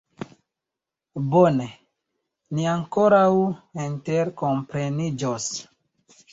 [1.35, 1.67] Bone,
[2.57, 3.29] ni ankoraŭ
[3.87, 5.51] interkompreniĝos.